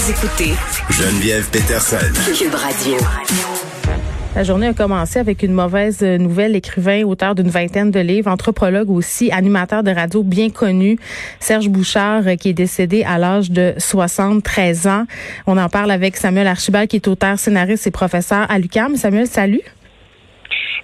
[0.00, 0.54] Vous écoutez
[0.88, 1.98] Geneviève Peterson.
[2.34, 2.96] Cube Radio.
[4.34, 6.56] La journée a commencé avec une mauvaise nouvelle.
[6.56, 10.98] Écrivain, auteur d'une vingtaine de livres, anthropologue aussi, animateur de radio bien connu,
[11.38, 15.04] Serge Bouchard, euh, qui est décédé à l'âge de 73 ans.
[15.46, 18.96] On en parle avec Samuel Archibald, qui est auteur, scénariste et professeur à l'UQAM.
[18.96, 19.60] Samuel, salut.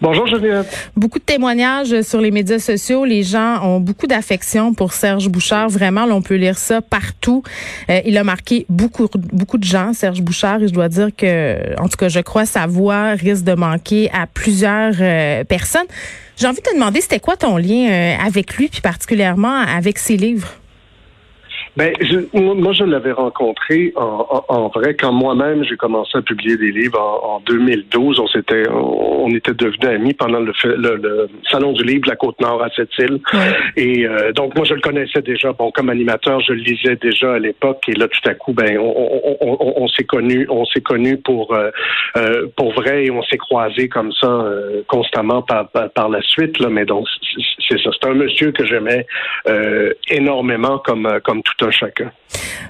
[0.03, 0.67] Bonjour Geneviève.
[0.95, 3.07] Beaucoup de témoignages sur les médias sociaux.
[3.07, 5.71] Les gens ont beaucoup d'affection pour Serge Bouchard.
[5.71, 7.43] Vraiment, là, on peut lire ça partout.
[7.89, 11.81] Euh, il a marqué beaucoup, beaucoup de gens, Serge Bouchard, et je dois dire que,
[11.81, 15.87] en tout cas, je crois sa voix risque de manquer à plusieurs euh, personnes.
[16.37, 19.99] J'ai envie de te demander, c'était quoi ton lien euh, avec lui, puis particulièrement avec
[19.99, 20.53] ses livres?
[21.77, 26.57] Ben, je, moi, je l'avais rencontré en, en, vrai quand moi-même j'ai commencé à publier
[26.57, 28.19] des livres en, en 2012.
[28.19, 32.63] On s'était, on, était devenus amis pendant le, le, salon du livre de la Côte-Nord
[32.63, 33.21] à cette île.
[33.77, 35.53] Et euh, donc moi, je le connaissais déjà.
[35.53, 37.85] Bon, comme animateur, je le lisais déjà à l'époque.
[37.89, 41.71] Et là, tout à coup, ben, on, on s'est connus, on s'est connus pour euh,
[42.17, 44.45] euh, pour vrai et on s'est croisés comme ça
[44.89, 46.59] constamment par, par, la suite.
[46.59, 47.07] Là, mais donc
[47.69, 47.91] c'est ça.
[48.01, 49.07] C'est un monsieur que j'aimais
[50.09, 52.11] énormément comme comme tout un chacun.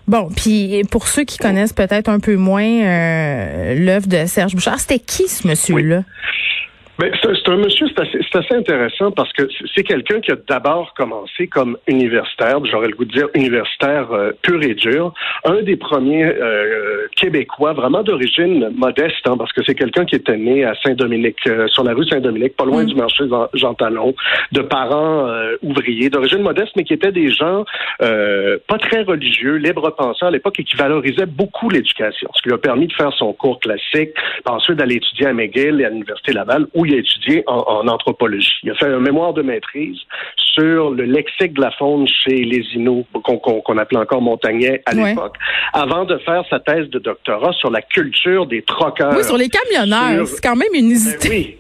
[0.06, 4.78] Bon, puis pour ceux qui connaissent peut-être un peu moins euh, l'œuvre de Serge Bouchard,
[4.78, 6.02] c'était qui ce monsieur-là?
[6.98, 9.42] C'est un monsieur, c'est assez, assez, intéressant parce que
[9.75, 14.33] c'est quelqu'un qui a d'abord commencé comme universitaire, j'aurais le goût de dire universitaire euh,
[14.42, 15.12] pur et dur,
[15.44, 20.39] un des premiers euh, Québécois vraiment d'origine modeste, hein, parce que c'est quelqu'un qui était
[20.39, 22.86] né à Saint-Dominique, euh, sur la rue Saint-Dominique, pas loin mm.
[22.86, 23.24] du marché
[23.55, 24.14] Jean Talon,
[24.52, 25.28] de parents
[25.63, 27.64] ouvriers, d'origine modeste, mais qui étaient des gens
[27.98, 32.55] pas très religieux, libre pensants à l'époque et qui valorisaient beaucoup l'éducation, ce qui lui
[32.55, 34.11] a permis de faire son cours classique,
[34.46, 38.58] ensuite d'aller étudier à McGill et à l'Université Laval, où il a étudié en, anthropologie.
[38.63, 39.98] Il a fait un mémoire de maîtrise
[40.36, 45.36] sur le lexique de la faune chez les Inuits, qu'on appelait encore montagnais à l'époque,
[45.73, 49.14] avant de faire sa thèse de doctorat sur la culture des troqueurs.
[49.17, 50.27] Oui, sur les camionneurs.
[50.27, 51.57] C'est quand même une ben oui.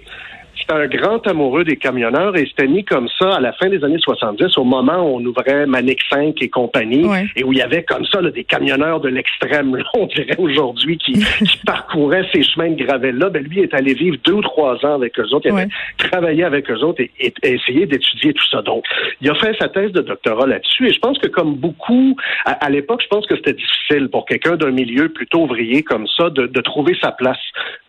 [0.68, 3.84] C'est un grand amoureux des camionneurs et c'était mis comme ça à la fin des
[3.84, 7.06] années 70, au moment où on ouvrait Manic 5 et compagnie,
[7.36, 11.22] et où il y avait comme ça des camionneurs de l'extrême, on dirait aujourd'hui, qui,
[11.64, 13.30] parcouraient ces chemins de gravelle-là.
[13.30, 15.46] Ben, lui est allé vivre deux ou trois ans avec eux autres.
[15.46, 15.68] Il avait
[15.98, 18.62] travaillé avec eux autres et, et, essayé d'étudier tout ça.
[18.62, 18.84] Donc,
[19.20, 22.68] il a fait sa thèse de doctorat là-dessus et je pense que comme beaucoup, à,
[22.70, 26.46] l'époque, je pense que c'était difficile pour quelqu'un d'un milieu plutôt ouvrier comme ça de,
[26.46, 27.38] de trouver sa place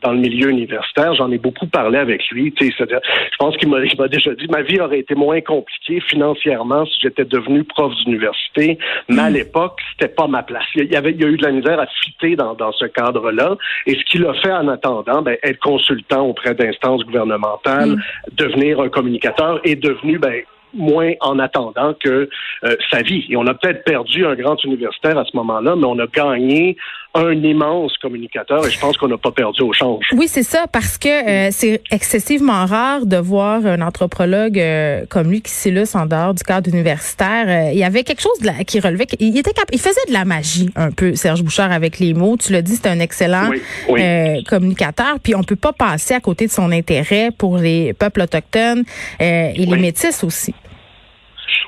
[0.04, 1.16] dans le milieu universitaire.
[1.16, 5.00] J'en ai beaucoup parlé avec lui je pense qu'il m'a déjà dit ma vie aurait
[5.00, 8.78] été moins compliquée financièrement si j'étais devenu prof d'université,
[9.10, 9.34] mais à hmm.
[9.34, 10.66] l'époque, c'était pas ma place.
[10.76, 12.86] Il y, avait, il y a eu de la misère à fitter dans, dans ce
[12.86, 13.58] cadre-là.
[13.86, 18.02] Et ce qu'il a fait en attendant, ben, être consultant auprès d'instances gouvernementales, hmm.
[18.34, 20.42] devenir un communicateur, est devenu ben,
[20.74, 22.30] moins en attendant que
[22.64, 23.26] euh, sa vie.
[23.30, 26.78] Et on a peut-être perdu un grand universitaire à ce moment-là, mais on a gagné
[27.14, 30.06] un immense communicateur et je pense qu'on n'a pas perdu au change.
[30.14, 35.30] Oui, c'est ça, parce que euh, c'est excessivement rare de voir un anthropologue euh, comme
[35.30, 37.72] lui qui s'illustre en dehors du cadre universitaire.
[37.72, 40.70] il y avait quelque chose de qui relevait, il, était il faisait de la magie
[40.76, 42.38] un peu, Serge Bouchard, avec les mots.
[42.38, 43.50] Tu l'as dit, c'est un excellent
[44.48, 45.20] communicateur.
[45.22, 48.84] Puis on peut pas passer à côté de son intérêt pour les peuples autochtones
[49.20, 50.54] et les métis aussi.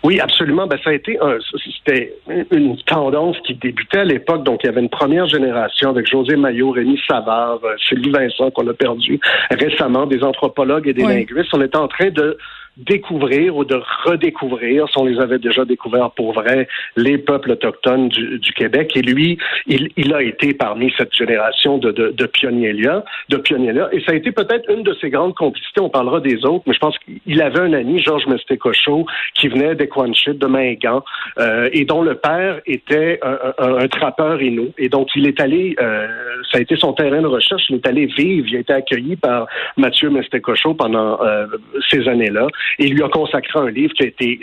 [0.04, 0.68] Oui, absolument.
[0.68, 1.38] Ben, ça a été un,
[1.82, 2.14] c'était
[2.52, 4.44] une tendance qui débutait à l'époque.
[4.44, 8.52] Donc, il y avait une première génération avec José Maillot, Rémi Savard, euh, Sylvie Vincent
[8.52, 9.20] qu'on a perdu
[9.52, 11.50] récemment, des anthropologues et des linguistes.
[11.54, 12.38] On était en train de
[12.80, 18.10] découvrir ou de redécouvrir, si on les avait déjà découverts pour vrai, les peuples autochtones
[18.10, 18.92] du, du Québec.
[18.96, 19.38] Et lui,
[19.68, 23.90] il, il, a été parmi cette génération de, de, de pionniers-là, de pionniers-là.
[23.92, 25.82] Et ça a été peut-être une de ses grandes complicités.
[25.82, 29.06] On parlera des autres, mais je pense qu'il avait un ami, Georges Mestécochot,
[29.36, 31.04] qui venait d'Equanchit, de Mingan,
[31.38, 34.72] euh, et dont le père était un, un, trappeur inou.
[34.78, 36.08] Et donc, il est allé, euh,
[36.52, 39.16] ça a été son terrain de recherche, il est allé vivre, il a été accueilli
[39.16, 39.48] par
[39.78, 41.48] Mathieu Mestécochot pendant euh,
[41.90, 42.48] ces années-là.
[42.78, 44.40] Il lui a consacré un livre qui a été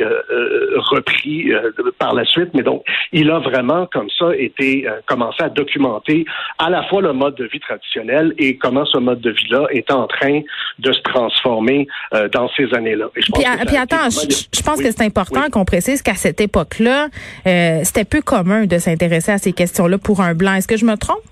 [0.76, 1.52] repris
[1.98, 2.50] par la suite.
[2.54, 2.82] Mais donc,
[3.12, 6.24] il a vraiment, comme ça, été commencé à documenter
[6.58, 9.90] à la fois le mode de vie traditionnel et comment ce mode de vie-là est
[9.90, 10.40] en train
[10.78, 11.86] de se transformer
[12.32, 13.06] dans ces années-là.
[13.12, 17.08] Puis, puis attends, je, pense que c'est important qu'on précise qu'à cette époque-là,
[17.44, 20.54] c'était peu commun de s'intéresser à ces questions-là pour un blanc.
[20.54, 21.22] Est-ce que je me trompe?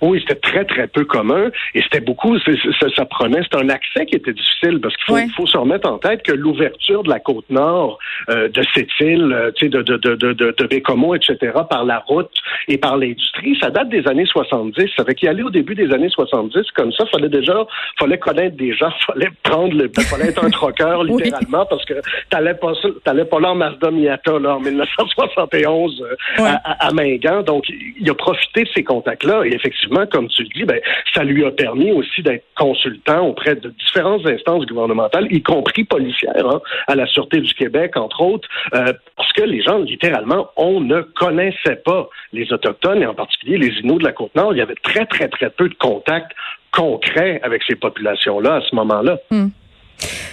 [0.00, 2.52] Oui, c'était très, très peu commun et c'était beaucoup, ça,
[2.94, 6.22] ça, prenait, c'est un accès qui était difficile parce qu'il faut, se remettre en tête
[6.22, 7.98] que l'ouverture de la côte nord
[8.28, 11.84] euh, de cette île, euh, tu sais, de, de, de, de, de Bécomo, etc., par
[11.84, 12.30] la route
[12.68, 14.90] et par l'industrie, ça date des années 70.
[14.96, 17.66] Ça fait qu'y aller au début des années 70, comme ça, fallait déjà,
[17.98, 21.94] fallait connaître des gens, fallait prendre le, fallait être un troqueur, littéralement, parce que
[22.30, 22.72] t'allais pas,
[23.04, 27.42] t'allais pas là en Mazda Miata, là, en 1971, euh, à, à, Mingan.
[27.42, 30.80] Donc, il a profité de ces contacts-là et effectivement, comme tu le dis, ben,
[31.14, 36.46] ça lui a permis aussi d'être consultant auprès de différentes instances gouvernementales, y compris policières,
[36.46, 40.80] hein, à la Sûreté du Québec, entre autres, euh, parce que les gens, littéralement, on
[40.80, 44.54] ne connaissait pas les Autochtones, et en particulier les Inuits de la Côte-Nord.
[44.54, 46.32] Il y avait très, très, très peu de contacts
[46.72, 49.18] concrets avec ces populations-là à ce moment-là.
[49.30, 49.48] Hmm.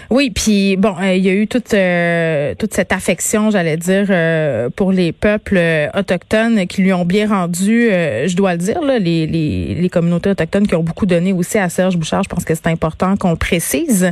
[0.09, 4.07] Oui, puis bon, euh, il y a eu toute euh, toute cette affection, j'allais dire,
[4.09, 5.59] euh, pour les peuples
[5.93, 10.29] autochtones qui lui ont bien rendu, je dois le dire, là, les, les, les, communautés
[10.29, 12.23] autochtones qui ont beaucoup donné aussi à Serge Bouchard.
[12.23, 14.11] Je pense que c'est important qu'on le précise.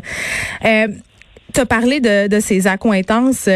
[0.61, 3.49] tu as parlé de, de ses accointances,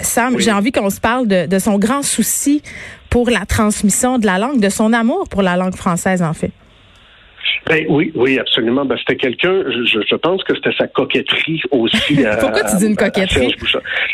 [0.00, 0.38] Sam.
[0.38, 2.62] J'ai envie qu'on se parle de, de son grand souci
[3.10, 6.52] pour la transmission de la langue, de son amour pour la langue française, en fait.
[7.66, 8.84] Ben oui, oui, absolument.
[8.84, 12.16] Ben, c'était quelqu'un, je, je, pense que c'était sa coquetterie aussi.
[12.40, 13.54] Pourquoi tu dis une coquetterie?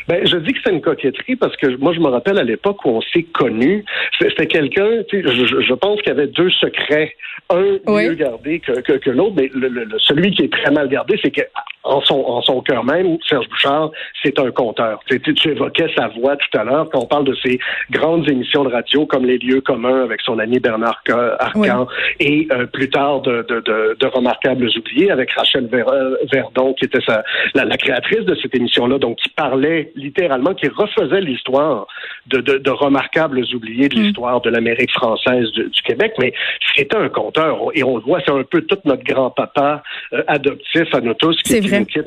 [0.08, 2.84] ben, je dis que c'est une coquetterie parce que moi, je me rappelle à l'époque
[2.84, 3.84] où on s'est connus.
[4.18, 7.14] C'était quelqu'un, je, je pense qu'il y avait deux secrets.
[7.50, 11.18] Un mieux gardé que, que, que l'autre, mais le, celui qui est très mal gardé,
[11.22, 11.42] c'est que
[11.84, 13.90] en son, en son cœur même, Serge Bouchard,
[14.22, 15.00] c'est un conteur.
[15.08, 17.58] Tu, tu, évoquais sa voix tout à l'heure quand on parle de ses
[17.90, 21.02] grandes émissions de radio comme Les lieux communs avec son ami Bernard
[21.38, 21.86] Arcan
[22.20, 26.84] et euh, plus tard de, de, de, de, Remarquables oubliés avec Rachel euh, Verdon qui
[26.84, 27.24] était sa,
[27.54, 31.86] la, la, créatrice de cette émission-là, donc qui parlait littéralement, qui refaisait l'histoire
[32.26, 34.02] de, Remarquables oubliés de mm.
[34.02, 36.32] l'histoire de l'Amérique française du, Québec, mais
[36.76, 39.82] c'était un conteur et on le voit, c'est un peu tout notre grand-papa
[40.12, 41.60] euh, adoptif à nous tous qui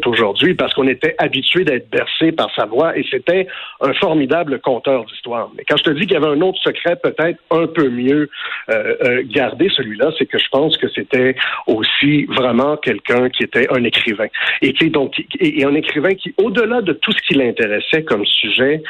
[0.06, 3.48] aujourd'hui parce qu'on était habitué d'être bercé par sa voix et c'était
[3.82, 5.50] un formidable conteur d'histoire.
[5.58, 8.30] Mais quand je te dis qu'il y avait un autre secret peut-être un peu mieux
[8.70, 11.36] euh, euh, gardé, celui-là, c'est que je pense que c'était
[11.68, 14.28] aussi vraiment quelqu'un qui était un écrivain.
[14.62, 18.82] Et donc et un écrivain qui, au-delà de tout ce qui l'intéressait comme sujet,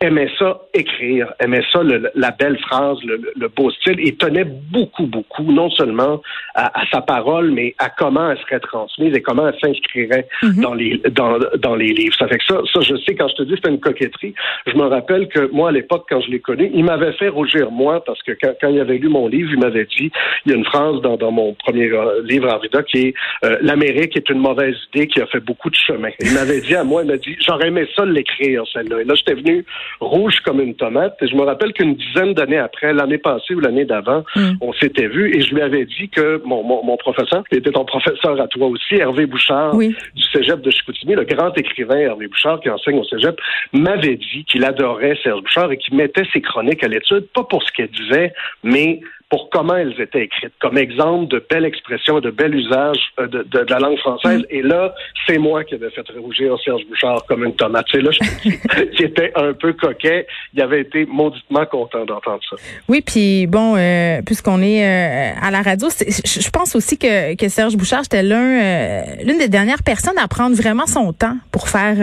[0.00, 1.80] aimait ça écrire, aimait ça
[2.14, 6.22] la belle phrase, le, beau style, et tenait beaucoup, beaucoup, non seulement
[6.54, 10.62] à, sa parole, mais à comment elle serait transmise et comment elle s'inscrirait mhm.
[10.62, 12.14] dans les dans, dans les livres.
[12.18, 14.34] Ça fait que ça, ça, je sais, quand je te dis c'était une coquetterie,
[14.66, 17.70] je me rappelle que moi, à l'époque, quand je l'ai connu, il m'avait fait rougir
[17.70, 20.10] moi, parce que quand, il avait lu mon livre, il m'avait dit,
[20.46, 23.14] il y a une phrase dans, dans mon premier euh, livre, Arvida, qui est
[23.44, 26.08] euh, L'Amérique est une mauvaise idée qui a fait beaucoup de chemin.
[26.20, 29.02] Il m'avait dit à moi, il m'a dit, j'aurais aimé ça l'écrire, celle-là.
[29.02, 29.64] Et là, j'étais venu
[30.00, 31.16] rouge comme une tomate.
[31.22, 34.52] Et je me rappelle qu'une dizaine d'années après, l'année passée ou l'année d'avant, mm.
[34.60, 37.84] on s'était vu et je lui avais dit que mon, mon, professeur, qui était ton
[37.84, 42.60] professeur à toi aussi, Hervé Bouchard, du Cégep de Chicoutimi, le grand écrivain Hervé Bouchard
[42.60, 43.38] qui enseigne au Cégep,
[43.72, 47.62] m'avait dit qu'il adorait Serge Bouchard et qu'il mettait ses chroniques à l'étude, pas pour
[47.62, 48.32] ce qu'elle disait,
[48.62, 49.00] mais
[49.30, 53.44] pour comment elles étaient écrites, comme exemple de belles expressions, de bel usage euh, de,
[53.44, 54.40] de, la langue française.
[54.40, 54.46] Mm.
[54.50, 54.92] Et là,
[55.26, 57.86] c'est moi qui avais fait rougir Serge Bouchard comme une tomate.
[57.92, 58.10] C'est là,
[58.96, 60.26] qui était un peu coquet.
[60.52, 62.56] Il avait été mauditement content d'entendre ça.
[62.88, 67.48] Oui, puis bon, euh, puisqu'on est euh, à la radio, je pense aussi que, que
[67.48, 71.94] Serge Bouchard, c'était l'un, l'une des dernières personnes à prendre vraiment son temps pour faire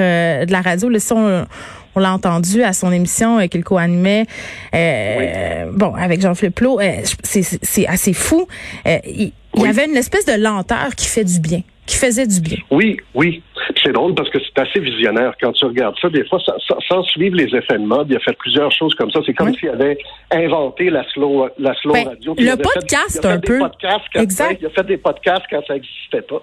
[0.47, 0.87] de la radio.
[0.87, 1.45] Le son
[1.86, 4.25] on l'a entendu à son émission euh, qu'il co-animait,
[4.73, 6.79] euh, bon, avec Jean-Philippe Plot.
[6.79, 8.47] Euh, c'est assez fou.
[8.85, 12.57] il, y avait une espèce de lenteur qui fait du bien, qui faisait du bien.
[12.69, 13.41] Oui, oui.
[13.83, 16.09] C'est drôle parce que c'est assez visionnaire quand tu regardes ça.
[16.09, 16.39] Des fois,
[16.87, 19.19] sans suivre les effets de mode, il a fait plusieurs choses comme ça.
[19.25, 19.97] C'est comme s'il avait
[20.31, 22.35] inventé la slow, la slow ben, radio.
[22.37, 23.59] Le podcast, un peu.
[24.15, 24.59] exact.
[24.61, 26.41] il a fait des podcasts quand ça n'existait pas.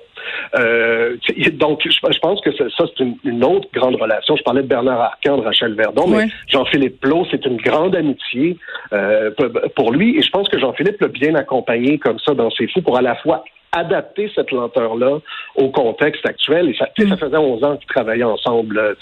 [0.59, 1.17] Euh,
[1.53, 4.37] donc, je, pense que ça, c'est une, autre grande relation.
[4.37, 8.57] Je parlais de Bernard Arcan, de Rachel Verdon, mais Jean-Philippe Plot, c'est une grande amitié
[8.93, 9.31] euh,
[9.77, 10.19] pour lui.
[10.19, 13.03] Et je pense que Jean-Philippe l'a bien accompagné comme ça dans ses fous pour à
[13.03, 13.45] la fois
[13.75, 15.19] adapter cette lenteur-là
[15.57, 16.71] au contexte actuel.
[16.71, 17.17] Et ça, ça mm.
[17.17, 18.97] faisait 11 ans qu'ils travaillaient ensemble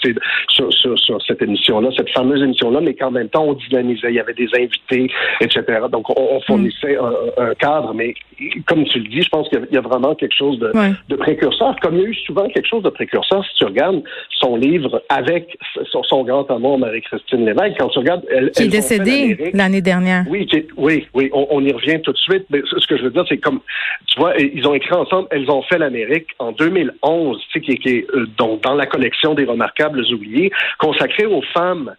[0.49, 4.09] sur, sur, sur, cette émission-là, cette fameuse émission-là, mais qu'en même temps, on dynamisait.
[4.09, 5.11] Il y avait des invités,
[5.41, 5.63] etc.
[5.91, 6.97] Donc, on, fournissait
[7.37, 7.93] un, cadre.
[7.93, 8.13] Mais
[8.67, 10.71] comme tu le dis, je pense qu'il y, a vraiment quelque chose de,
[11.09, 11.75] de, précurseur.
[11.81, 14.03] Comme il y a eu souvent quelque chose de précurseur, si tu regardes
[14.39, 15.57] son livre avec
[15.91, 18.23] son, grand amour, Marie-Christine Lévesque, quand tu regardes...
[18.29, 20.25] Elle, qui est décédée l'année dernière.
[20.29, 20.47] Oui,
[20.77, 21.29] oui, oui.
[21.33, 22.45] On, on, y revient tout de suite.
[22.49, 23.59] Mais ce que je veux dire, c'est comme,
[24.07, 27.77] tu vois, ils ont écrit ensemble, elles ont fait l'Amérique en 2011, tu sais, qui,
[27.77, 31.93] qui est euh, donc dans la collection des remarquables oubliés, consacrée aux femmes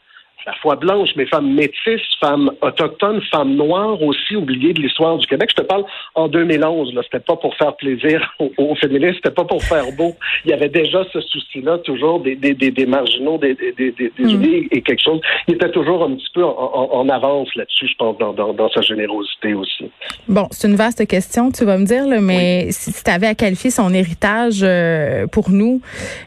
[0.47, 5.27] la foi blanche, mais femmes métisses, femmes autochtones, femmes noires aussi oubliées de l'histoire du
[5.27, 5.51] Québec.
[5.51, 5.85] Je te parle
[6.15, 10.15] en 2011, là, c'était pas pour faire plaisir aux, féministes, c'était pas pour faire beau.
[10.45, 14.69] Il y avait déjà ce souci-là, toujours des, des, des, marginaux, des, des, des, mm.
[14.71, 15.21] et quelque chose.
[15.49, 19.55] Il était toujours un petit peu en, avance là-dessus, je pense, dans, dans, sa générosité
[19.55, 19.91] aussi.
[20.29, 23.35] Bon, c'est une vaste question, tu vas me dire, là, mais si tu avais à
[23.35, 25.81] qualifier son héritage euh, pour nous,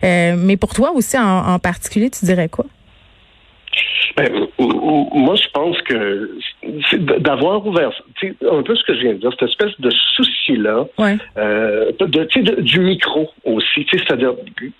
[0.03, 2.65] euh, mais pour toi aussi en particulier, tu dirais quoi?
[4.15, 6.31] Ben, moi, je pense que
[7.19, 7.91] d'avoir ouvert
[8.49, 10.87] un peu ce que je viens de dire, cette espèce de souci-là,
[11.37, 13.85] euh, de, du micro aussi.
[13.91, 14.33] C'est-à-dire,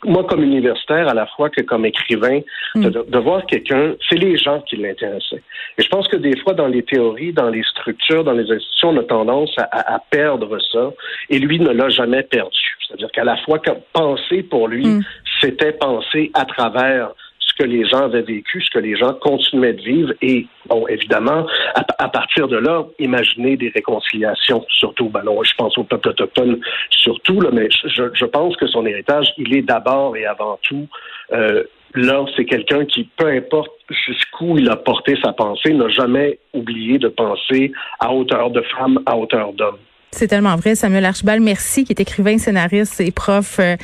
[0.04, 2.40] moi, comme universitaire, à la fois que comme écrivain,
[2.76, 2.90] mm.
[2.90, 5.44] de, voir quelqu'un, c'est les gens qui l'intéressaient.
[5.78, 8.90] Et je pense que des fois, dans les théories, dans les structures, dans les institutions,
[8.90, 10.92] on a tendance à, perdre ça.
[11.30, 12.58] Et lui ne l'a jamais perdu.
[12.88, 13.62] C'est-à-dire qu'à la fois,
[13.94, 15.04] penser pour lui, mm.
[15.42, 17.12] c'était penser à travers
[17.58, 21.46] que les gens avaient vécu, ce que les gens continuaient de vivre et, bon, évidemment,
[21.76, 26.60] à, partir de là, imaginer des réconciliations, surtout, ben non, je pense au peuple autochtone
[26.90, 30.88] surtout, là, mais je, pense que son héritage, il est d'abord et avant tout
[31.34, 31.64] euh,
[31.96, 37.00] là, c'est quelqu'un qui, peu importe jusqu'où il a porté sa pensée, n'a jamais oublié
[37.00, 39.78] de penser à hauteur de femme, à hauteur d'homme.
[40.18, 40.74] C'est tellement vrai.
[40.74, 43.76] Samuel Archibald, merci, qui est écrivain, scénariste et prof euh,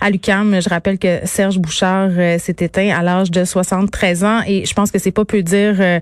[0.00, 0.62] à l'UCAM.
[0.62, 4.72] Je rappelle que Serge Bouchard euh, s'est éteint à l'âge de 73 ans et je
[4.72, 5.98] pense que c'est pas peu dire euh,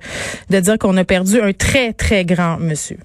[0.51, 2.99] de dire qu'on a perdu un très, très grand monsieur.